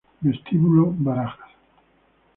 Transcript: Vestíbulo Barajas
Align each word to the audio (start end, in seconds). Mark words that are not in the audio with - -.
Vestíbulo 0.23 0.89
Barajas 1.05 1.51